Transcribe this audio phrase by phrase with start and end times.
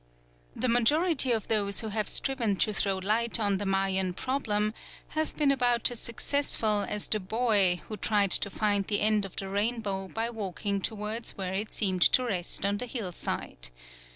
[0.55, 4.73] The majority of those who have striven to throw light on the Mayan problem
[5.09, 9.35] have been about as successful as the boy who tried to find the end of
[9.35, 13.69] the rainbow by walking towards where it seemed to rest on the hillside.